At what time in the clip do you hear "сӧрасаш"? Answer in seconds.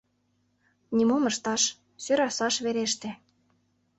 2.03-2.55